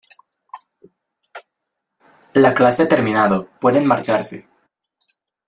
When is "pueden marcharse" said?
3.59-4.49